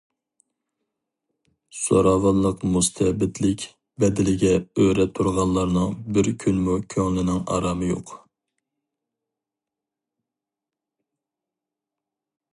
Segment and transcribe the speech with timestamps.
[1.81, 3.65] زوراۋانلىق مۇستەبىتلىك
[4.03, 4.53] بەدىلىگە
[4.85, 8.15] ئۆرە تۇرغانلارنىڭ بىر كۈنمۇ كۆڭلىنىڭ ئارامى يوق.